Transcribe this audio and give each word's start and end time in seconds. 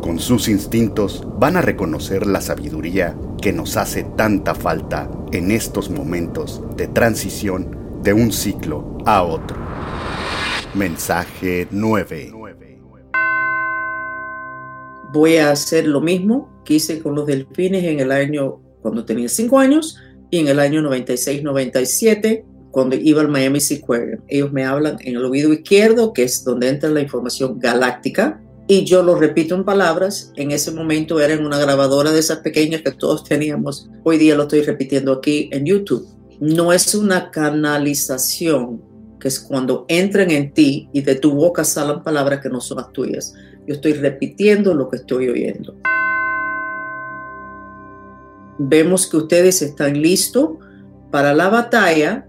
con 0.00 0.18
sus 0.18 0.48
instintos 0.48 1.26
van 1.38 1.56
a 1.56 1.62
reconocer 1.62 2.26
la 2.26 2.40
sabiduría 2.40 3.16
que 3.40 3.52
nos 3.52 3.76
hace 3.76 4.04
tanta 4.16 4.54
falta 4.54 5.10
en 5.32 5.50
estos 5.50 5.90
momentos 5.90 6.62
de 6.76 6.88
transición 6.88 7.76
de 8.02 8.12
un 8.12 8.32
ciclo 8.32 8.98
a 9.04 9.22
otro. 9.22 9.56
Mensaje 10.74 11.68
9. 11.70 12.32
Voy 15.12 15.36
a 15.38 15.50
hacer 15.50 15.86
lo 15.86 16.00
mismo 16.00 16.62
que 16.64 16.74
hice 16.74 17.00
con 17.00 17.14
los 17.14 17.26
delfines 17.26 17.84
en 17.84 18.00
el 18.00 18.12
año 18.12 18.60
cuando 18.80 19.04
tenía 19.04 19.28
5 19.28 19.58
años 19.58 19.98
y 20.30 20.38
en 20.38 20.48
el 20.48 20.60
año 20.60 20.80
96-97 20.82 22.44
cuando 22.70 22.96
iba 22.96 23.20
al 23.20 23.28
Miami 23.28 23.60
Seaquarium. 23.60 24.20
Ellos 24.28 24.52
me 24.52 24.64
hablan 24.64 24.96
en 25.00 25.16
el 25.16 25.24
oído 25.24 25.52
izquierdo, 25.52 26.12
que 26.12 26.22
es 26.22 26.44
donde 26.44 26.68
entra 26.68 26.88
la 26.90 27.00
información 27.00 27.58
galáctica, 27.58 28.40
y 28.70 28.84
yo 28.84 29.02
lo 29.02 29.16
repito 29.16 29.56
en 29.56 29.64
palabras. 29.64 30.32
En 30.36 30.52
ese 30.52 30.70
momento 30.70 31.18
era 31.18 31.34
en 31.34 31.44
una 31.44 31.58
grabadora 31.58 32.12
de 32.12 32.20
esas 32.20 32.38
pequeñas 32.38 32.82
que 32.82 32.92
todos 32.92 33.24
teníamos. 33.24 33.90
Hoy 34.04 34.16
día 34.16 34.36
lo 34.36 34.44
estoy 34.44 34.62
repitiendo 34.62 35.12
aquí 35.12 35.50
en 35.50 35.66
YouTube. 35.66 36.06
No 36.38 36.72
es 36.72 36.94
una 36.94 37.32
canalización, 37.32 38.80
que 39.18 39.26
es 39.26 39.40
cuando 39.40 39.86
entran 39.88 40.30
en 40.30 40.52
ti 40.54 40.88
y 40.92 41.02
de 41.02 41.16
tu 41.16 41.32
boca 41.32 41.64
salen 41.64 42.04
palabras 42.04 42.38
que 42.40 42.48
no 42.48 42.60
son 42.60 42.76
las 42.76 42.92
tuyas. 42.92 43.34
Yo 43.66 43.74
estoy 43.74 43.94
repitiendo 43.94 44.72
lo 44.72 44.88
que 44.88 44.98
estoy 44.98 45.28
oyendo. 45.28 45.74
Vemos 48.56 49.08
que 49.08 49.16
ustedes 49.16 49.62
están 49.62 50.00
listos 50.00 50.50
para 51.10 51.34
la 51.34 51.48
batalla, 51.48 52.24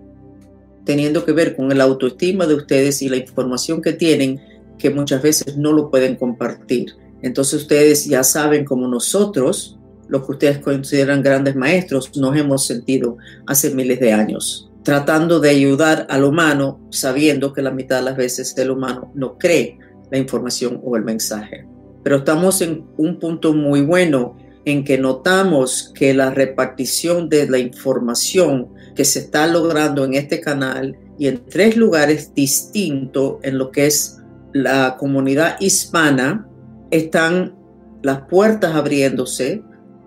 teniendo 0.86 1.24
que 1.24 1.34
ver 1.34 1.56
con 1.56 1.72
el 1.72 1.82
autoestima 1.82 2.48
de 2.48 2.56
ustedes 2.56 3.04
y 3.04 3.10
la 3.10 3.18
información 3.18 3.80
que 3.80 3.94
tienen 3.94 4.42
que 4.82 4.90
muchas 4.90 5.22
veces 5.22 5.58
no 5.58 5.72
lo 5.72 5.90
pueden 5.90 6.16
compartir. 6.16 6.96
Entonces 7.22 7.62
ustedes 7.62 8.06
ya 8.06 8.24
saben 8.24 8.66
como 8.66 8.88
nosotros, 8.88 9.78
los 10.08 10.26
que 10.26 10.32
ustedes 10.32 10.58
consideran 10.60 11.22
grandes 11.22 11.56
maestros, 11.56 12.12
nos 12.18 12.36
hemos 12.36 12.66
sentido 12.66 13.18
hace 13.46 13.74
miles 13.74 14.00
de 14.00 14.12
años, 14.12 14.72
tratando 14.84 15.40
de 15.40 15.52
ayudar 15.52 16.08
al 16.10 16.24
humano, 16.24 16.82
sabiendo 16.90 17.54
que 17.54 17.62
la 17.62 17.72
mitad 17.72 17.98
de 17.98 18.06
las 18.06 18.18
veces 18.18 18.58
el 18.58 18.72
humano 18.72 19.12
no 19.14 19.38
cree 19.38 19.78
la 20.10 20.18
información 20.18 20.82
o 20.84 20.98
el 20.98 21.04
mensaje. 21.04 21.68
Pero 22.04 22.18
estamos 22.18 22.62
en 22.62 22.86
un 22.98 23.20
punto 23.20 23.54
muy 23.54 23.82
bueno 23.82 24.36
en 24.66 24.84
que 24.84 24.98
notamos 24.98 25.92
que 25.96 26.14
la 26.14 26.32
repartición 26.32 27.30
de 27.30 27.48
la 27.48 27.60
información 27.60 28.70
que 28.96 29.06
se 29.06 29.20
está 29.20 29.48
logrando 29.48 30.04
en 30.04 30.16
este 30.16 30.42
canal 30.42 30.98
y 31.18 31.28
en 31.28 31.46
tres 31.46 31.78
lugares 31.78 32.34
distintos 32.34 33.36
en 33.44 33.58
lo 33.58 33.72
que 33.72 33.88
es 33.88 34.21
la 34.54 34.98
comunidad 34.98 35.58
hispana 35.60 36.48
están 36.90 37.56
las 38.04 38.22
puertas 38.24 38.76
abriéndose, 38.76 39.64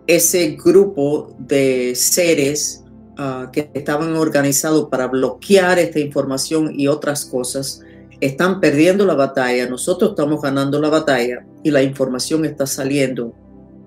ese 0.06 0.56
grupo 0.62 1.34
de 1.38 1.94
seres 1.94 2.84
ah, 3.16 3.50
que 3.52 3.70
estaban 3.74 4.14
organizados 4.16 4.88
para 4.90 5.06
bloquear 5.06 5.78
esta 5.78 5.98
información 5.98 6.72
y 6.78 6.88
otras 6.88 7.24
cosas, 7.24 7.80
están 8.20 8.60
perdiendo 8.60 9.06
la 9.06 9.14
batalla, 9.14 9.68
nosotros 9.68 10.10
estamos 10.10 10.40
ganando 10.40 10.80
la 10.80 10.88
batalla 10.88 11.44
y 11.62 11.70
la 11.70 11.82
información 11.82 12.44
está 12.44 12.66
saliendo. 12.66 13.34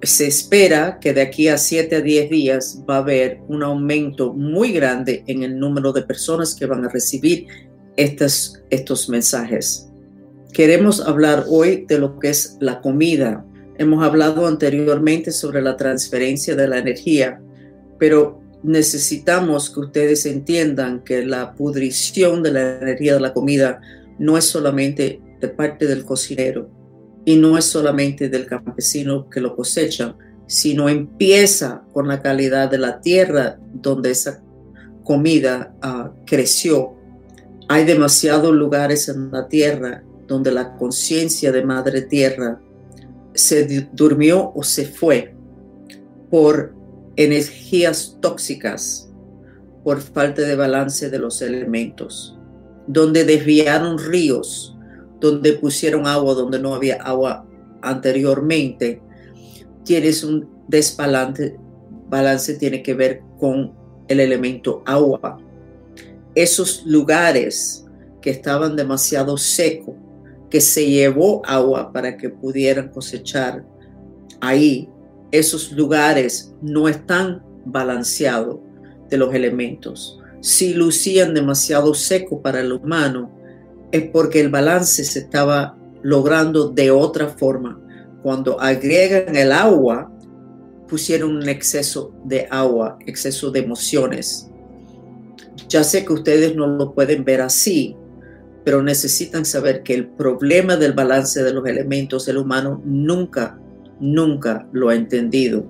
Se 0.01 0.27
espera 0.27 0.99
que 0.99 1.13
de 1.13 1.21
aquí 1.21 1.47
a 1.47 1.57
7 1.57 1.95
a 1.95 2.01
10 2.01 2.29
días 2.29 2.83
va 2.87 2.95
a 2.95 2.99
haber 2.99 3.39
un 3.47 3.63
aumento 3.63 4.33
muy 4.33 4.71
grande 4.71 5.23
en 5.27 5.43
el 5.43 5.57
número 5.57 5.91
de 5.91 6.03
personas 6.03 6.53
que 6.53 6.67
van 6.67 6.85
a 6.85 6.89
recibir 6.89 7.47
estos, 7.95 8.61
estos 8.69 9.09
mensajes. 9.09 9.86
Queremos 10.53 11.01
hablar 11.01 11.45
hoy 11.49 11.85
de 11.87 11.99
lo 11.99 12.19
que 12.19 12.29
es 12.29 12.57
la 12.59 12.81
comida. 12.81 13.45
Hemos 13.77 14.03
hablado 14.03 14.47
anteriormente 14.47 15.31
sobre 15.31 15.61
la 15.61 15.77
transferencia 15.77 16.55
de 16.55 16.67
la 16.67 16.79
energía, 16.79 17.39
pero 17.99 18.41
necesitamos 18.63 19.69
que 19.69 19.81
ustedes 19.81 20.25
entiendan 20.25 21.03
que 21.03 21.25
la 21.25 21.53
pudrición 21.53 22.41
de 22.41 22.51
la 22.51 22.77
energía 22.77 23.13
de 23.13 23.19
la 23.19 23.33
comida 23.33 23.81
no 24.17 24.37
es 24.37 24.45
solamente 24.45 25.21
de 25.39 25.47
parte 25.47 25.85
del 25.85 26.05
cocinero 26.05 26.69
y 27.23 27.35
no 27.35 27.57
es 27.57 27.65
solamente 27.65 28.29
del 28.29 28.47
campesino 28.47 29.29
que 29.29 29.41
lo 29.41 29.55
cosecha, 29.55 30.15
sino 30.47 30.89
empieza 30.89 31.83
con 31.93 32.07
la 32.07 32.21
calidad 32.21 32.71
de 32.71 32.77
la 32.79 33.01
tierra 33.01 33.59
donde 33.73 34.11
esa 34.11 34.41
comida 35.03 35.75
uh, 35.83 36.25
creció. 36.25 36.95
Hay 37.67 37.83
demasiados 37.83 38.55
lugares 38.55 39.09
en 39.09 39.29
la 39.31 39.47
tierra 39.47 40.03
donde 40.27 40.51
la 40.51 40.75
conciencia 40.75 41.51
de 41.51 41.63
Madre 41.63 42.01
Tierra 42.01 42.59
se 43.33 43.87
durmió 43.93 44.51
o 44.53 44.63
se 44.63 44.85
fue 44.85 45.33
por 46.29 46.73
energías 47.15 48.17
tóxicas, 48.21 49.09
por 49.83 50.01
falta 50.01 50.41
de 50.41 50.55
balance 50.55 51.09
de 51.09 51.19
los 51.19 51.41
elementos, 51.41 52.37
donde 52.87 53.23
desviaron 53.23 53.97
ríos, 53.97 54.75
donde 55.19 55.53
pusieron 55.53 56.07
agua 56.07 56.33
donde 56.33 56.59
no 56.59 56.75
había 56.75 56.95
agua 56.95 57.45
anteriormente, 57.81 59.01
tienes 59.83 60.23
un 60.23 60.49
desbalance, 60.67 61.57
balance 62.09 62.55
tiene 62.55 62.83
que 62.83 62.93
ver 62.93 63.21
con 63.39 63.73
el 64.07 64.19
elemento 64.19 64.83
agua. 64.85 65.39
Esos 66.35 66.85
lugares 66.85 67.85
que 68.21 68.29
estaban 68.29 68.75
demasiado 68.75 69.37
secos, 69.37 69.95
que 70.49 70.61
se 70.61 70.89
llevó 70.89 71.41
agua 71.45 71.91
para 71.91 72.17
que 72.17 72.29
pudieran 72.29 72.89
cosechar 72.89 73.65
ahí, 74.41 74.89
esos 75.31 75.71
lugares 75.71 76.53
no 76.61 76.87
están 76.87 77.43
balanceados 77.65 78.59
de 79.09 79.17
los 79.17 79.33
elementos. 79.33 80.19
Si 80.41 80.73
lucían 80.73 81.33
demasiado 81.33 81.93
seco 81.93 82.41
para 82.41 82.61
el 82.61 82.71
humano, 82.71 83.31
es 83.91 84.09
porque 84.09 84.39
el 84.39 84.49
balance 84.49 85.03
se 85.03 85.19
estaba 85.19 85.77
logrando 86.01 86.69
de 86.69 86.91
otra 86.91 87.27
forma. 87.27 87.81
Cuando 88.23 88.59
agregan 88.59 89.35
el 89.35 89.51
agua, 89.51 90.11
pusieron 90.87 91.35
un 91.35 91.49
exceso 91.49 92.13
de 92.23 92.47
agua, 92.49 92.97
exceso 93.05 93.51
de 93.51 93.59
emociones. 93.59 94.49
Ya 95.67 95.83
sé 95.83 96.05
que 96.05 96.13
ustedes 96.13 96.55
no 96.55 96.67
lo 96.67 96.93
pueden 96.93 97.25
ver 97.25 97.41
así, 97.41 97.95
pero 98.67 98.83
necesitan 98.83 99.45
saber 99.45 99.81
que 99.81 99.93
el 99.93 100.09
problema 100.09 100.75
del 100.75 100.91
balance 100.91 101.41
de 101.41 101.53
los 101.53 101.65
elementos 101.65 102.25
del 102.25 102.35
humano 102.35 102.81
nunca, 102.83 103.57
nunca 104.01 104.67
lo 104.73 104.89
ha 104.89 104.95
entendido. 104.95 105.65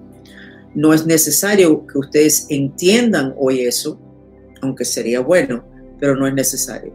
No 0.74 0.96
es 0.96 1.06
necesario 1.06 1.86
que 1.86 2.00
ustedes 2.00 2.48
entiendan 2.50 3.36
hoy 3.38 3.62
eso, 3.62 4.02
aunque 4.64 4.84
sería 4.84 5.20
bueno, 5.20 5.64
pero 6.00 6.16
no 6.16 6.26
es 6.26 6.34
necesario. 6.34 6.92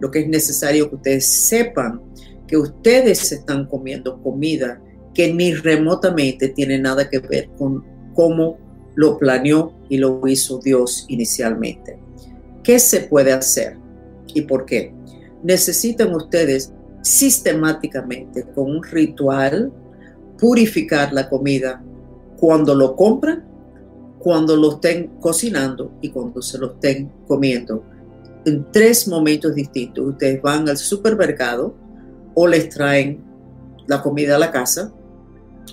Lo 0.00 0.10
que 0.10 0.22
es 0.22 0.28
necesario 0.28 0.86
es 0.86 0.88
que 0.90 0.96
ustedes 0.96 1.26
sepan 1.28 2.02
que 2.48 2.56
ustedes 2.56 3.30
están 3.30 3.66
comiendo 3.66 4.20
comida 4.20 4.82
que 5.14 5.32
ni 5.32 5.54
remotamente 5.54 6.48
tiene 6.48 6.80
nada 6.80 7.08
que 7.08 7.20
ver 7.20 7.48
con 7.56 7.84
cómo 8.12 8.58
lo 8.96 9.16
planeó 9.18 9.72
y 9.88 9.98
lo 9.98 10.20
hizo 10.26 10.58
Dios 10.58 11.06
inicialmente. 11.06 11.96
¿Qué 12.64 12.80
se 12.80 13.02
puede 13.02 13.32
hacer 13.32 13.76
y 14.34 14.42
por 14.42 14.66
qué? 14.66 14.97
Necesitan 15.42 16.14
ustedes 16.14 16.72
sistemáticamente 17.02 18.44
con 18.54 18.76
un 18.76 18.82
ritual 18.82 19.72
purificar 20.38 21.12
la 21.12 21.28
comida 21.28 21.82
cuando 22.38 22.74
lo 22.74 22.94
compran, 22.94 23.44
cuando 24.18 24.56
lo 24.56 24.74
estén 24.74 25.08
cocinando 25.20 25.92
y 26.00 26.10
cuando 26.10 26.42
se 26.42 26.58
lo 26.58 26.72
estén 26.72 27.10
comiendo. 27.26 27.82
En 28.44 28.70
tres 28.72 29.08
momentos 29.08 29.54
distintos. 29.54 30.06
Ustedes 30.06 30.40
van 30.40 30.68
al 30.68 30.76
supermercado 30.76 31.74
o 32.34 32.46
les 32.46 32.68
traen 32.68 33.24
la 33.86 34.02
comida 34.02 34.36
a 34.36 34.38
la 34.38 34.50
casa 34.50 34.92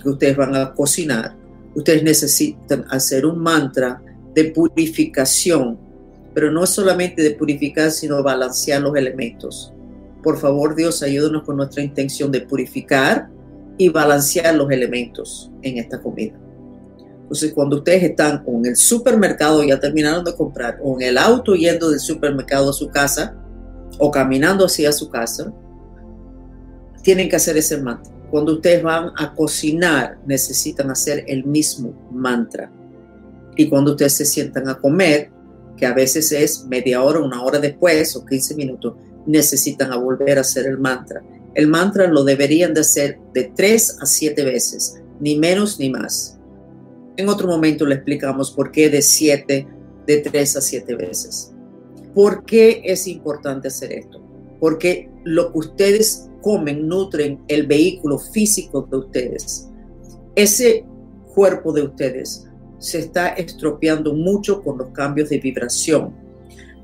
que 0.01 0.09
ustedes 0.09 0.35
van 0.35 0.55
a 0.55 0.73
cocinar. 0.73 1.35
Ustedes 1.75 2.03
necesitan 2.03 2.85
hacer 2.89 3.25
un 3.25 3.39
mantra 3.39 4.01
de 4.33 4.45
purificación 4.45 5.84
pero 6.35 6.51
no 6.51 6.65
es 6.65 6.69
solamente 6.69 7.23
de 7.23 7.31
purificar, 7.31 7.89
sino 7.91 8.21
balancear 8.21 8.81
los 8.81 8.95
elementos. 8.95 9.73
Por 10.21 10.37
favor, 10.37 10.75
Dios, 10.75 11.01
ayúdanos 11.01 11.43
con 11.43 11.55
nuestra 11.55 11.81
intención 11.81 12.29
de 12.29 12.41
purificar 12.41 13.29
y 13.77 13.87
balancear 13.87 14.53
los 14.53 14.69
elementos 14.69 15.49
en 15.61 15.77
esta 15.77 16.01
comida. 16.01 16.37
Entonces, 17.21 17.53
cuando 17.53 17.77
ustedes 17.77 18.03
están 18.03 18.43
en 18.45 18.65
el 18.65 18.75
supermercado, 18.75 19.63
ya 19.63 19.79
terminaron 19.79 20.25
de 20.25 20.35
comprar, 20.35 20.77
o 20.83 20.99
en 20.99 21.07
el 21.07 21.17
auto 21.17 21.55
yendo 21.55 21.89
del 21.89 22.01
supermercado 22.01 22.69
a 22.69 22.73
su 22.73 22.89
casa, 22.89 23.33
o 23.97 24.11
caminando 24.11 24.65
hacia 24.65 24.91
su 24.91 25.09
casa, 25.09 25.53
tienen 27.01 27.29
que 27.29 27.37
hacer 27.37 27.55
ese 27.55 27.77
mantra. 27.77 28.13
Cuando 28.29 28.53
ustedes 28.53 28.83
van 28.83 29.11
a 29.15 29.33
cocinar, 29.33 30.17
necesitan 30.25 30.91
hacer 30.91 31.23
el 31.27 31.45
mismo 31.45 31.93
mantra. 32.11 32.69
Y 33.55 33.69
cuando 33.69 33.91
ustedes 33.91 34.13
se 34.13 34.25
sientan 34.25 34.67
a 34.67 34.75
comer, 34.75 35.31
que 35.77 35.85
a 35.85 35.93
veces 35.93 36.31
es 36.31 36.65
media 36.65 37.03
hora, 37.03 37.19
una 37.19 37.43
hora 37.43 37.59
después 37.59 38.15
o 38.15 38.25
15 38.25 38.55
minutos, 38.55 38.95
necesitan 39.25 39.91
volver 40.01 40.37
a 40.37 40.41
hacer 40.41 40.65
el 40.65 40.77
mantra. 40.77 41.23
El 41.53 41.67
mantra 41.67 42.07
lo 42.07 42.23
deberían 42.23 42.73
de 42.73 42.81
hacer 42.81 43.19
de 43.33 43.51
3 43.55 43.97
a 44.01 44.05
7 44.05 44.43
veces, 44.43 45.01
ni 45.19 45.37
menos 45.37 45.79
ni 45.79 45.89
más. 45.89 46.37
En 47.17 47.29
otro 47.29 47.47
momento 47.47 47.85
le 47.85 47.95
explicamos 47.95 48.51
por 48.51 48.71
qué 48.71 48.89
de 48.89 49.01
7, 49.01 49.67
de 50.05 50.17
3 50.17 50.57
a 50.57 50.61
7 50.61 50.95
veces. 50.95 51.51
¿Por 52.13 52.45
qué 52.45 52.81
es 52.85 53.07
importante 53.07 53.69
hacer 53.69 53.93
esto? 53.93 54.21
Porque 54.59 55.09
lo 55.23 55.51
que 55.51 55.59
ustedes 55.59 56.29
comen 56.41 56.87
nutren 56.87 57.41
el 57.47 57.65
vehículo 57.67 58.19
físico 58.19 58.87
de 58.91 58.97
ustedes. 58.97 59.69
Ese 60.35 60.85
cuerpo 61.33 61.73
de 61.73 61.83
ustedes 61.83 62.47
se 62.85 62.99
está 62.99 63.29
estropeando 63.29 64.13
mucho 64.13 64.61
con 64.61 64.77
los 64.77 64.89
cambios 64.89 65.29
de 65.29 65.39
vibración. 65.39 66.13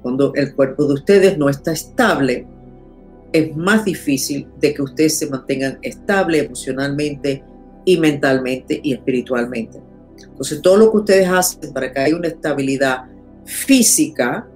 Cuando 0.02 0.34
el 0.34 0.56
cuerpo 0.56 0.86
de 0.86 0.96
ustedes 0.96 1.38
no 1.38 1.48
está 1.48 1.74
estable, 1.74 2.48
es 3.32 3.56
más 3.56 3.86
difícil 3.86 4.48
de 4.60 4.74
que 4.74 4.82
ustedes 4.82 5.20
se 5.20 5.30
mantengan 5.30 5.78
estable 5.84 6.40
emocionalmente 6.40 7.44
y 7.86 7.98
mentalmente 7.98 8.82
y 8.84 8.94
espiritualmente. 8.94 9.80
Entonces, 10.20 10.60
todo 10.62 10.78
lo 10.78 10.92
que 10.92 10.98
ustedes 10.98 11.30
hacen 11.30 11.72
para 11.72 11.94
que 11.94 12.00
haya 12.00 12.16
una 12.16 12.30
estabilidad 12.30 13.06
física 13.46 14.48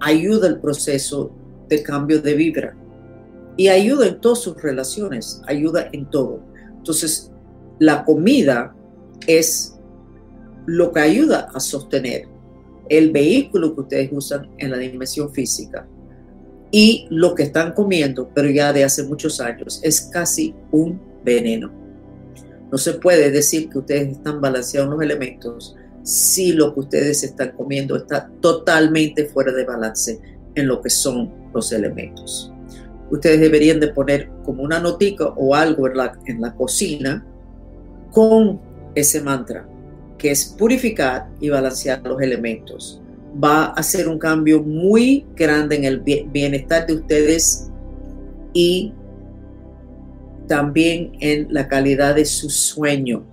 ayuda 0.00 0.48
al 0.48 0.58
proceso 0.58 1.30
de 1.68 1.82
cambio 1.82 2.22
de 2.22 2.34
vibra 2.34 2.74
y 3.58 3.68
ayuda 3.68 4.06
en 4.06 4.20
todas 4.22 4.38
sus 4.38 4.60
relaciones, 4.62 5.42
ayuda 5.46 5.90
en 5.92 6.08
todo. 6.08 6.40
Entonces, 6.78 7.30
la 7.78 8.06
comida 8.06 8.74
es 9.26 9.77
lo 10.68 10.92
que 10.92 11.00
ayuda 11.00 11.48
a 11.54 11.60
sostener 11.60 12.28
el 12.90 13.10
vehículo 13.10 13.74
que 13.74 13.80
ustedes 13.80 14.10
usan 14.12 14.50
en 14.58 14.70
la 14.70 14.76
dimensión 14.76 15.32
física 15.32 15.88
y 16.70 17.06
lo 17.08 17.34
que 17.34 17.44
están 17.44 17.72
comiendo, 17.72 18.28
pero 18.34 18.50
ya 18.50 18.74
de 18.74 18.84
hace 18.84 19.04
muchos 19.04 19.40
años, 19.40 19.80
es 19.82 20.02
casi 20.02 20.54
un 20.70 21.00
veneno. 21.24 21.72
No 22.70 22.76
se 22.76 22.92
puede 22.94 23.30
decir 23.30 23.70
que 23.70 23.78
ustedes 23.78 24.08
están 24.08 24.42
balanceados 24.42 24.90
los 24.90 25.00
elementos 25.00 25.74
si 26.02 26.52
lo 26.52 26.74
que 26.74 26.80
ustedes 26.80 27.22
están 27.24 27.52
comiendo 27.52 27.96
está 27.96 28.30
totalmente 28.42 29.24
fuera 29.24 29.52
de 29.52 29.64
balance 29.64 30.20
en 30.54 30.66
lo 30.66 30.82
que 30.82 30.90
son 30.90 31.32
los 31.54 31.72
elementos. 31.72 32.52
Ustedes 33.10 33.40
deberían 33.40 33.80
de 33.80 33.88
poner 33.88 34.28
como 34.44 34.62
una 34.64 34.80
notica 34.80 35.28
o 35.28 35.54
algo 35.54 35.86
en 35.86 35.96
la, 35.96 36.12
en 36.26 36.42
la 36.42 36.54
cocina 36.54 37.26
con 38.12 38.60
ese 38.94 39.22
mantra 39.22 39.66
que 40.18 40.32
es 40.32 40.44
purificar 40.44 41.28
y 41.40 41.48
balancear 41.48 42.02
los 42.02 42.20
elementos. 42.20 43.00
Va 43.42 43.66
a 43.66 43.72
hacer 43.72 44.08
un 44.08 44.18
cambio 44.18 44.62
muy 44.62 45.24
grande 45.36 45.76
en 45.76 45.84
el 45.84 46.00
bienestar 46.00 46.86
de 46.86 46.94
ustedes 46.94 47.70
y 48.52 48.92
también 50.48 51.12
en 51.20 51.46
la 51.52 51.68
calidad 51.68 52.16
de 52.16 52.24
su 52.24 52.50
sueño. 52.50 53.24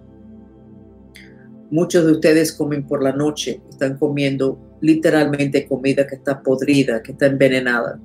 Muchos 1.72 2.06
de 2.06 2.12
ustedes 2.12 2.54
comen 2.54 2.86
por 2.86 3.02
la 3.02 3.14
noche, 3.14 3.62
están 3.70 3.98
comiendo 3.98 4.60
literalmente 4.82 5.68
comida 5.68 6.06
que 6.06 6.16
está 6.16 6.44
podrida, 6.44 7.02
que 7.02 7.14
está 7.14 7.26
envenenada. 7.26 8.00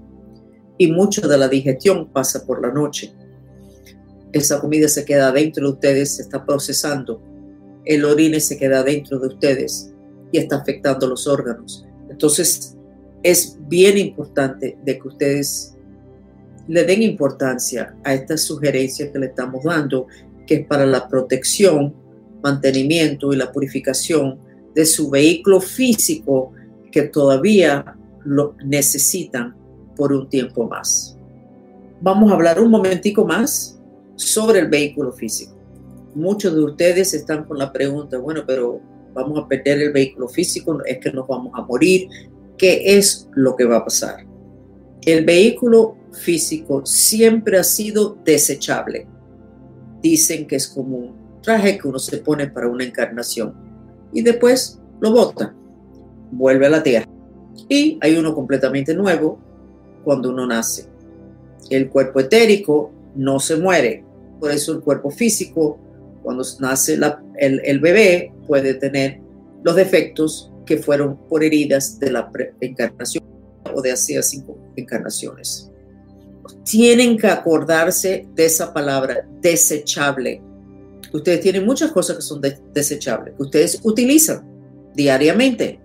Y 0.78 0.90
mucho 0.90 1.28
de 1.28 1.36
la 1.36 1.48
digestión 1.48 2.08
pasa 2.08 2.46
por 2.46 2.62
la 2.62 2.72
noche. 2.72 3.12
Esa 4.32 4.60
comida 4.60 4.88
se 4.88 5.04
queda 5.04 5.30
dentro 5.30 5.66
de 5.66 5.72
ustedes, 5.74 6.16
se 6.16 6.22
está 6.22 6.46
procesando 6.46 7.20
el 7.84 8.04
orine 8.04 8.40
se 8.40 8.58
queda 8.58 8.82
dentro 8.82 9.18
de 9.18 9.28
ustedes 9.28 9.92
y 10.32 10.38
está 10.38 10.56
afectando 10.56 11.06
los 11.06 11.26
órganos. 11.26 11.86
Entonces, 12.08 12.76
es 13.22 13.58
bien 13.68 13.98
importante 13.98 14.78
de 14.84 14.98
que 14.98 15.08
ustedes 15.08 15.76
le 16.68 16.84
den 16.84 17.02
importancia 17.02 17.96
a 18.04 18.14
esta 18.14 18.36
sugerencia 18.36 19.10
que 19.10 19.18
le 19.18 19.26
estamos 19.26 19.64
dando, 19.64 20.06
que 20.46 20.54
es 20.56 20.66
para 20.66 20.86
la 20.86 21.08
protección, 21.08 21.94
mantenimiento 22.42 23.32
y 23.32 23.36
la 23.36 23.50
purificación 23.52 24.38
de 24.74 24.86
su 24.86 25.10
vehículo 25.10 25.60
físico 25.60 26.52
que 26.92 27.02
todavía 27.02 27.96
lo 28.24 28.54
necesitan 28.64 29.56
por 29.96 30.12
un 30.12 30.28
tiempo 30.28 30.68
más. 30.68 31.16
Vamos 32.00 32.30
a 32.30 32.34
hablar 32.34 32.60
un 32.60 32.70
momentico 32.70 33.26
más 33.26 33.78
sobre 34.16 34.60
el 34.60 34.68
vehículo 34.68 35.12
físico 35.12 35.59
muchos 36.14 36.54
de 36.54 36.64
ustedes 36.64 37.14
están 37.14 37.44
con 37.44 37.58
la 37.58 37.72
pregunta, 37.72 38.18
bueno, 38.18 38.44
pero 38.46 38.80
vamos 39.12 39.38
a 39.38 39.48
perder 39.48 39.80
el 39.82 39.92
vehículo 39.92 40.28
físico, 40.28 40.78
es 40.84 40.98
que 40.98 41.12
nos 41.12 41.26
vamos 41.26 41.52
a 41.54 41.62
morir. 41.62 42.08
¿Qué 42.56 42.98
es 42.98 43.28
lo 43.34 43.56
que 43.56 43.64
va 43.64 43.78
a 43.78 43.84
pasar? 43.84 44.26
El 45.02 45.24
vehículo 45.24 45.96
físico 46.12 46.84
siempre 46.84 47.58
ha 47.58 47.64
sido 47.64 48.18
desechable. 48.24 49.06
Dicen 50.02 50.46
que 50.46 50.56
es 50.56 50.68
como 50.68 50.96
un 50.98 51.40
traje 51.42 51.78
que 51.78 51.88
uno 51.88 51.98
se 51.98 52.18
pone 52.18 52.48
para 52.48 52.68
una 52.68 52.84
encarnación 52.84 53.54
y 54.12 54.22
después 54.22 54.80
lo 55.00 55.12
bota, 55.12 55.54
vuelve 56.30 56.66
a 56.66 56.70
la 56.70 56.82
tierra. 56.82 57.06
Y 57.68 57.98
hay 58.00 58.16
uno 58.16 58.34
completamente 58.34 58.94
nuevo 58.94 59.38
cuando 60.04 60.30
uno 60.30 60.46
nace. 60.46 60.86
El 61.70 61.88
cuerpo 61.88 62.20
etérico 62.20 62.92
no 63.14 63.38
se 63.38 63.56
muere, 63.56 64.04
por 64.38 64.50
eso 64.50 64.72
el 64.72 64.80
cuerpo 64.80 65.10
físico 65.10 65.78
cuando 66.22 66.44
nace 66.60 66.98
el, 67.38 67.80
bebé 67.80 68.32
puede 68.46 68.74
tener 68.74 69.20
los 69.62 69.76
defectos 69.76 70.50
que 70.66 70.78
fueron 70.78 71.16
por 71.28 71.42
heridas 71.42 71.98
de 71.98 72.10
la 72.10 72.30
encarnación 72.60 73.24
o 73.74 73.80
de 73.82 73.92
hace 73.92 74.22
cinco 74.22 74.58
encarnaciones. 74.76 75.70
Tienen 76.64 77.16
que 77.16 77.26
acordarse 77.26 78.26
de 78.34 78.44
esa 78.44 78.72
palabra, 78.72 79.26
desechable. 79.40 80.42
Ustedes 81.12 81.40
tienen 81.40 81.64
muchas 81.64 81.90
cosas 81.92 82.16
que 82.16 82.22
son 82.22 82.40
desechables, 82.72 83.34
que 83.36 83.42
ustedes 83.42 83.80
utilizan 83.82 84.48
diariamente. 84.94 85.80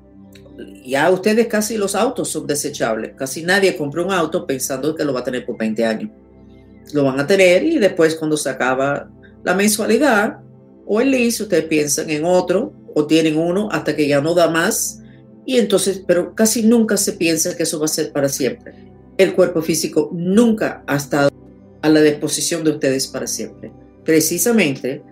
Ya 0.85 1.09
ustedes 1.09 1.47
casi 1.47 1.77
los 1.77 1.95
autos 1.95 2.29
son 2.29 2.45
desechables. 2.45 3.13
Casi 3.15 3.41
nadie 3.41 3.75
compra 3.75 4.03
un 4.03 4.11
auto 4.11 4.45
pensando 4.45 4.95
que 4.95 5.03
lo 5.03 5.13
va 5.13 5.21
a 5.21 5.23
tener 5.23 5.45
por 5.45 5.57
20 5.57 5.85
años. 5.85 6.11
Lo 6.93 7.03
van 7.03 7.19
a 7.19 7.25
tener 7.25 7.63
y 7.63 7.79
después 7.79 8.15
cuando 8.15 8.37
se 8.37 8.49
acaba 8.49 9.09
la 9.45 9.53
mensualidad 9.53 10.39
o 10.85 10.99
el 10.99 11.11
lease, 11.11 11.43
ustedes 11.43 11.65
piensan 11.65 12.09
en 12.09 12.25
otro 12.25 12.73
o 12.95 13.05
tienen 13.05 13.37
uno 13.37 13.69
hasta 13.71 13.95
que 13.95 14.07
ya 14.07 14.19
no 14.19 14.33
da 14.33 14.49
más. 14.49 15.01
Y 15.45 15.57
entonces, 15.57 16.03
pero 16.05 16.33
casi 16.33 16.63
nunca 16.63 16.97
se 16.97 17.13
piensa 17.13 17.55
que 17.55 17.63
eso 17.63 17.79
va 17.79 17.85
a 17.85 17.89
ser 17.89 18.11
para 18.11 18.27
siempre. 18.27 18.73
El 19.17 19.35
cuerpo 19.35 19.61
físico 19.61 20.09
nunca 20.11 20.83
ha 20.87 20.95
estado 20.95 21.29
a 21.81 21.89
la 21.89 22.01
disposición 22.01 22.63
de 22.63 22.71
ustedes 22.71 23.07
para 23.07 23.27
siempre. 23.27 23.71
Precisamente 24.03 25.03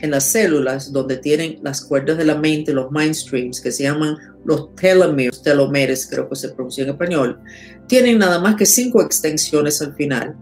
en 0.00 0.10
las 0.12 0.24
células 0.24 0.92
donde 0.92 1.16
tienen 1.16 1.58
las 1.62 1.84
cuerdas 1.84 2.16
de 2.16 2.24
la 2.24 2.36
mente, 2.36 2.72
los 2.72 2.90
mind 2.92 3.14
streams, 3.14 3.60
que 3.60 3.72
se 3.72 3.82
llaman 3.82 4.16
los 4.44 4.74
telomeres, 4.76 5.42
telomeres 5.42 6.06
creo 6.08 6.28
que 6.28 6.36
se 6.36 6.50
pronuncia 6.50 6.84
en 6.84 6.90
español, 6.90 7.40
tienen 7.88 8.18
nada 8.18 8.38
más 8.38 8.54
que 8.54 8.64
cinco 8.64 9.02
extensiones 9.02 9.82
al 9.82 9.94
final. 9.94 10.36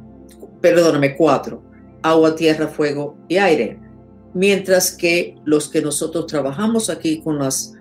Perdóname, 0.61 1.16
cuatro 1.16 1.69
agua, 2.02 2.35
tierra, 2.35 2.69
fuego 2.69 3.16
y 3.28 3.37
aire. 3.37 3.78
Mientras 4.35 4.92
que 4.92 5.37
los 5.45 5.69
que 5.69 5.83
nosotros 5.83 6.26
trabajamos 6.26 6.88
aquí 6.88 7.21
con, 7.21 7.38
las, 7.38 7.75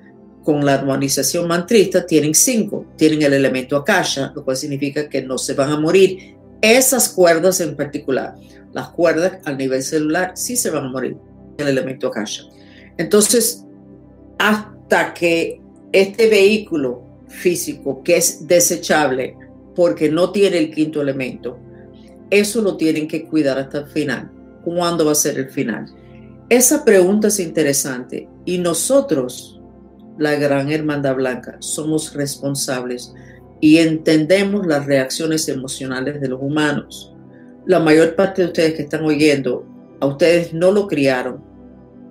con 0.43 0.65
la 0.65 0.75
armonización 0.75 1.47
mantrista 1.47 2.05
tienen 2.05 2.33
cinco. 2.33 2.85
Tienen 2.95 3.21
el 3.21 3.33
elemento 3.33 3.77
akasha, 3.77 4.31
lo 4.35 4.43
cual 4.43 4.57
significa 4.57 5.07
que 5.07 5.21
no 5.21 5.37
se 5.37 5.53
van 5.53 5.71
a 5.71 5.79
morir. 5.79 6.35
Esas 6.61 7.09
cuerdas 7.09 7.61
en 7.61 7.75
particular, 7.75 8.35
las 8.73 8.89
cuerdas 8.89 9.39
al 9.45 9.57
nivel 9.57 9.81
celular, 9.81 10.31
sí 10.35 10.55
se 10.57 10.69
van 10.69 10.85
a 10.85 10.89
morir, 10.89 11.15
el 11.57 11.67
elemento 11.67 12.07
akasha. 12.07 12.43
Entonces, 12.97 13.65
hasta 14.37 15.13
que 15.13 15.61
este 15.91 16.29
vehículo 16.29 17.03
físico, 17.27 18.03
que 18.03 18.17
es 18.17 18.47
desechable 18.47 19.37
porque 19.75 20.09
no 20.09 20.31
tiene 20.31 20.57
el 20.57 20.71
quinto 20.71 21.01
elemento, 21.01 21.57
eso 22.29 22.61
lo 22.61 22.77
tienen 22.77 23.07
que 23.07 23.25
cuidar 23.25 23.57
hasta 23.57 23.79
el 23.79 23.87
final. 23.87 24.31
¿Cuándo 24.63 25.05
va 25.05 25.13
a 25.13 25.15
ser 25.15 25.37
el 25.39 25.49
final? 25.49 25.85
Esa 26.49 26.83
pregunta 26.83 27.27
es 27.27 27.39
interesante 27.39 28.27
y 28.45 28.57
nosotros, 28.57 29.61
la 30.17 30.35
Gran 30.35 30.71
Hermandad 30.71 31.15
Blanca, 31.15 31.57
somos 31.59 32.13
responsables 32.13 33.13
y 33.61 33.77
entendemos 33.77 34.65
las 34.65 34.85
reacciones 34.85 35.47
emocionales 35.47 36.19
de 36.21 36.27
los 36.27 36.41
humanos. 36.41 37.13
La 37.65 37.79
mayor 37.79 38.15
parte 38.15 38.41
de 38.41 38.47
ustedes 38.47 38.73
que 38.73 38.83
están 38.83 39.05
oyendo 39.05 39.65
a 39.99 40.07
ustedes 40.07 40.53
no 40.53 40.71
lo 40.71 40.87
criaron 40.87 41.49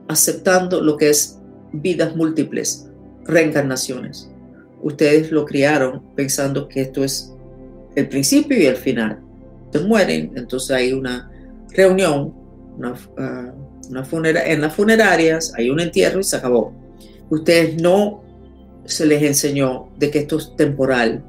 aceptando 0.09 0.81
lo 0.81 0.97
que 0.97 1.11
es 1.11 1.39
vidas 1.73 2.17
múltiples, 2.17 2.89
reencarnaciones. 3.25 4.31
Ustedes 4.83 5.31
lo 5.31 5.45
criaron 5.45 6.03
pensando 6.15 6.69
que 6.69 6.83
esto 6.83 7.05
es 7.05 7.35
el 7.95 8.09
principio 8.09 8.59
y 8.59 8.67
el 8.67 8.77
final. 8.77 9.21
Se 9.73 9.81
mueren, 9.81 10.33
entonces 10.37 10.71
hay 10.71 10.93
una 10.93 11.31
reunión, 11.71 12.35
una, 12.77 12.95
ah, 13.19 13.53
en 13.91 14.61
las 14.61 14.75
funerarias, 14.75 15.53
hay 15.57 15.71
un 15.71 15.81
entierro 15.81 16.21
y 16.21 16.25
se 16.25 16.37
acabó. 16.37 16.73
Ustedes 17.31 17.81
no 17.81 18.23
se 18.85 19.07
les 19.07 19.23
enseñó 19.23 19.89
de 19.99 20.11
que 20.11 20.21
esto 20.21 20.39
es 20.39 20.55
temporal. 20.57 21.23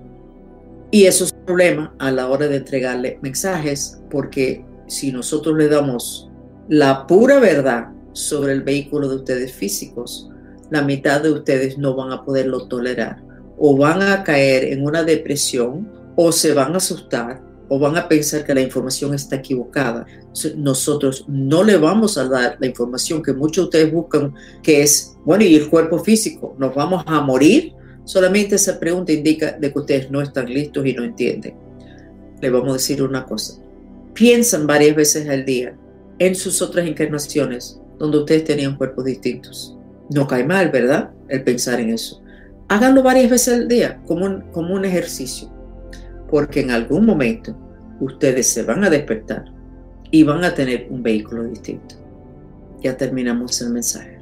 Y 0.92 1.06
eso 1.06 1.26
es 1.26 1.34
problema 1.46 1.94
a 2.00 2.12
la 2.12 2.30
hora 2.30 2.48
de 2.48 2.58
entregarle 2.58 3.20
mensajes, 3.22 4.02
porque 4.10 4.66
si 4.88 5.12
nosotros 5.12 5.58
le 5.58 5.68
damos 5.68 6.30
la 6.68 7.06
pura 7.06 7.40
verdad 7.40 7.90
sobre 8.14 8.54
el 8.54 8.64
vehículo 8.64 9.08
de 9.08 9.18
ustedes 9.18 9.54
físicos, 9.54 10.30
la 10.70 10.82
mitad 10.82 11.22
de 11.22 11.32
ustedes 11.32 11.78
no 11.78 11.96
van 11.96 12.12
a 12.12 12.24
poderlo 12.24 12.68
tolerar 12.68 13.22
o 13.58 13.76
van 13.78 14.02
a 14.02 14.24
caer 14.24 14.66
en 14.66 14.86
una 14.86 15.04
depresión 15.04 15.90
o 16.16 16.32
se 16.32 16.54
van 16.54 16.74
a 16.74 16.78
asustar 16.78 17.42
o 17.70 17.78
van 17.78 17.96
a 17.96 18.08
pensar 18.08 18.44
que 18.46 18.54
la 18.54 18.62
información 18.62 19.14
está 19.14 19.38
equivocada. 19.38 20.06
Nosotros 20.58 21.24
no 21.28 21.64
le 21.64 21.78
vamos 21.78 22.18
a 22.18 22.28
dar 22.28 22.58
la 22.60 22.68
información 22.68 23.22
que 23.22 23.32
muchos 23.32 23.64
de 23.64 23.68
ustedes 23.68 23.94
buscan, 23.94 24.34
que 24.64 24.82
es, 24.82 25.16
bueno, 25.24 25.44
¿y 25.44 25.56
el 25.56 25.70
cuerpo 25.70 26.00
físico? 26.00 26.56
¿Nos 26.58 26.74
vamos 26.74 27.04
a 27.06 27.22
morir? 27.22 27.74
Solamente 28.06 28.56
esa 28.56 28.80
pregunta 28.80 29.12
indica 29.12 29.52
de 29.52 29.72
que 29.72 29.80
ustedes 29.80 30.10
no 30.10 30.20
están 30.22 30.52
listos 30.52 30.86
y 30.86 30.94
no 30.94 31.04
entienden. 31.04 31.54
Le 32.42 32.50
vamos 32.50 32.70
a 32.70 32.74
decir 32.74 33.04
una 33.04 33.24
cosa. 33.24 33.62
Piensan 34.14 34.66
varias 34.66 34.96
veces 34.96 35.30
al 35.30 35.46
día 35.46 35.76
en 36.18 36.36
sus 36.36 36.62
otras 36.62 36.88
encarnaciones 36.88 37.80
donde 38.00 38.18
ustedes 38.18 38.46
tenían 38.46 38.78
cuerpos 38.78 39.06
distintos. 39.06 39.78
No 40.10 40.26
cae 40.28 40.44
mal, 40.44 40.72
¿verdad? 40.72 41.12
El 41.28 41.44
pensar 41.44 41.80
en 41.80 41.92
eso. 41.92 42.22
Háganlo 42.68 43.04
varias 43.04 43.30
veces 43.30 43.54
al 43.54 43.68
día 43.68 44.02
como 44.08 44.26
un, 44.26 44.42
como 44.52 44.74
un 44.74 44.86
ejercicio 44.86 45.59
porque 46.30 46.62
en 46.62 46.72
algún 46.72 47.06
momento 47.06 47.56
ustedes 48.00 48.48
se 48.48 48.64
van 48.64 48.84
a 48.84 48.90
despertar 48.90 49.46
y 50.12 50.24
van 50.24 50.44
a 50.44 50.54
tener 50.54 50.88
un 50.90 51.04
vehículo 51.04 51.44
distinto. 51.44 51.96
Ya 52.82 52.96
terminamos 52.96 53.62
el 53.62 53.72
mensaje. 53.72 54.20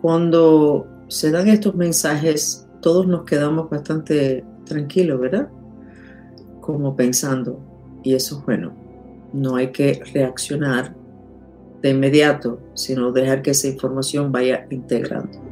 Cuando 0.00 0.86
se 1.08 1.30
dan 1.30 1.48
estos 1.48 1.74
mensajes, 1.74 2.66
todos 2.80 3.06
nos 3.06 3.24
quedamos 3.24 3.70
bastante 3.70 4.44
tranquilos, 4.64 5.20
¿verdad? 5.20 5.48
Como 6.60 6.96
pensando, 6.96 7.60
y 8.02 8.14
eso 8.14 8.38
es 8.38 8.46
bueno, 8.46 8.74
no 9.32 9.56
hay 9.56 9.70
que 9.70 10.02
reaccionar 10.12 10.94
de 11.82 11.90
inmediato, 11.90 12.60
sino 12.74 13.12
dejar 13.12 13.42
que 13.42 13.50
esa 13.50 13.68
información 13.68 14.32
vaya 14.32 14.66
integrando. 14.70 15.51